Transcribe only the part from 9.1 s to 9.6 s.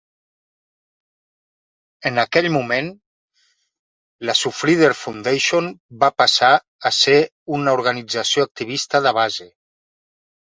base.